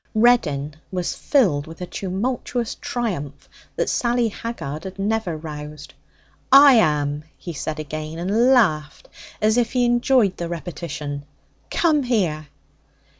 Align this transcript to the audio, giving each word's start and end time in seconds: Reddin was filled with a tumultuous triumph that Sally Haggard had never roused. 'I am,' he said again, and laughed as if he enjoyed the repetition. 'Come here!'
Reddin 0.15 0.77
was 0.91 1.13
filled 1.13 1.67
with 1.67 1.79
a 1.79 1.85
tumultuous 1.85 2.73
triumph 2.73 3.47
that 3.75 3.87
Sally 3.87 4.29
Haggard 4.29 4.83
had 4.85 4.97
never 4.97 5.37
roused. 5.37 5.93
'I 6.51 6.73
am,' 6.73 7.23
he 7.37 7.53
said 7.53 7.79
again, 7.79 8.17
and 8.17 8.51
laughed 8.51 9.09
as 9.43 9.57
if 9.57 9.73
he 9.73 9.85
enjoyed 9.85 10.37
the 10.37 10.49
repetition. 10.49 11.23
'Come 11.69 12.01
here!' 12.01 12.47